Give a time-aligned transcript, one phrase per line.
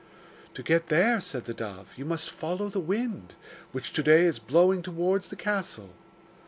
[0.55, 3.35] 'To get there,' said the dove, 'you must follow the wind,
[3.71, 5.91] which to day is blowing towards the castle.